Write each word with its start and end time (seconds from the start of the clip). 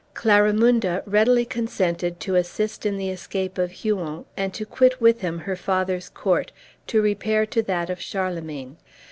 Clarimunda 0.15 1.03
readily 1.05 1.45
consented 1.45 2.19
to 2.21 2.33
assist 2.33 2.87
in 2.87 2.97
the 2.97 3.11
escape 3.11 3.59
of 3.59 3.69
Huon, 3.69 4.25
and 4.35 4.51
to 4.51 4.65
quit 4.65 4.99
with 4.99 5.21
him 5.21 5.37
her 5.37 5.55
father's 5.55 6.09
court 6.09 6.51
to 6.87 7.03
repair 7.03 7.45
to 7.45 7.61
that 7.61 7.87
of 7.91 8.01
Charlemagne. 8.01 8.77